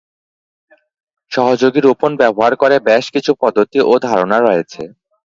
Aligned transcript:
সহযোগী 1.31 1.79
রোপণ 1.81 2.11
ব্যবহার 2.21 2.53
করে 2.55 2.75
বেশ 2.89 3.05
কিছু 3.15 3.31
পদ্ধতি 3.41 3.77
ও 3.83 3.93
ধারণা 4.07 4.37
রয়েছে। 4.39 4.81